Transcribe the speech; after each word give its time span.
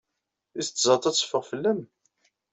Tis 0.51 0.67
tẓat 0.71 1.03
ad 1.09 1.15
teffeɣ 1.15 1.43
fell-am? 1.51 1.81